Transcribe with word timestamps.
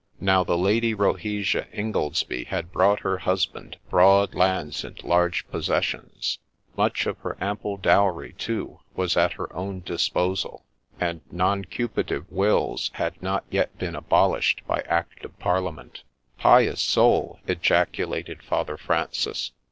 Now 0.19 0.43
the 0.43 0.57
Lady 0.57 0.95
Rohesia 0.95 1.67
Ingoldsby 1.71 2.45
had 2.45 2.71
brought 2.71 3.01
her 3.01 3.19
husband 3.19 3.77
broad 3.91 4.33
lands 4.33 4.83
and 4.83 4.97
large 5.03 5.47
possessions; 5.51 6.39
much 6.75 7.05
of 7.05 7.19
her 7.19 7.37
ample 7.39 7.77
dowry, 7.77 8.33
too, 8.33 8.79
was 8.95 9.15
at 9.15 9.33
her 9.33 9.55
own 9.55 9.81
disposal; 9.81 10.65
and 10.99 11.21
nuncupative 11.31 12.25
wills 12.31 12.89
had 12.95 13.21
not 13.21 13.45
yet 13.51 13.77
been 13.77 13.93
abolished 13.95 14.63
by 14.65 14.79
Act 14.87 15.23
of 15.23 15.37
Parliament.' 15.37 16.01
Pious 16.39 16.81
soul 16.81 17.37
1' 17.43 17.43
ejaculated 17.57 18.41
Father 18.41 18.77
Francis. 18.77 19.51